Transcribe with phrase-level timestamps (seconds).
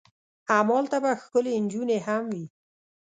[0.51, 2.45] همالته به ښکلې نجونې هم وي.